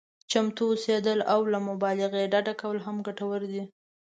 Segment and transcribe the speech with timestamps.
[0.31, 3.63] چمتو اوسېدل او له مبالغې ډډه کول هم ګټور دي.